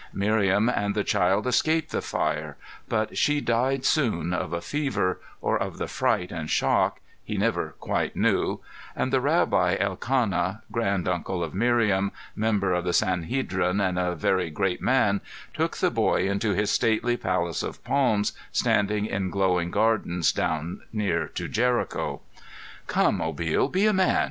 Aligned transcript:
Miriam 0.13 0.67
and 0.67 0.95
the 0.95 1.03
child 1.03 1.45
escaped 1.45 1.91
the 1.91 2.01
fire, 2.01 2.57
but 2.89 3.15
she 3.15 3.39
died 3.39 3.85
soon, 3.85 4.33
of 4.33 4.51
a 4.51 4.59
fever, 4.59 5.21
or 5.41 5.55
of 5.59 5.77
the 5.77 5.85
fright 5.85 6.31
and 6.31 6.49
shock 6.49 6.99
he 7.23 7.37
never 7.37 7.75
quite 7.79 8.15
knew 8.15 8.59
and 8.95 9.13
the 9.13 9.21
Rabbi 9.21 9.77
Elkanah, 9.79 10.63
granduncle 10.71 11.43
of 11.43 11.53
Miriam, 11.53 12.11
member 12.35 12.73
of 12.73 12.83
the 12.83 12.93
Sanhedrin 12.93 13.79
and 13.79 13.99
a 13.99 14.15
very 14.15 14.49
great 14.49 14.81
man, 14.81 15.21
took 15.53 15.77
the 15.77 15.91
boy 15.91 16.27
into 16.27 16.55
his 16.55 16.71
stately 16.71 17.15
Palace 17.15 17.61
of 17.61 17.83
Palms 17.83 18.33
standing 18.51 19.05
in 19.05 19.29
glowing 19.29 19.69
gardens 19.69 20.33
down 20.33 20.81
near 20.91 21.27
to 21.27 21.47
Jericho. 21.47 22.21
"Come, 22.87 23.19
Obil, 23.21 23.71
be 23.71 23.85
a 23.85 23.93
man!" 23.93 24.19